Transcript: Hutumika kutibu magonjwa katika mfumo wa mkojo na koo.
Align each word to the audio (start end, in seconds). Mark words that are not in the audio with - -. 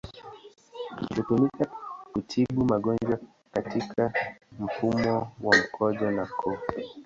Hutumika 1.09 1.65
kutibu 2.13 2.65
magonjwa 2.65 3.19
katika 3.53 4.13
mfumo 4.59 5.31
wa 5.41 5.57
mkojo 5.57 6.11
na 6.11 6.25
koo. 6.25 6.57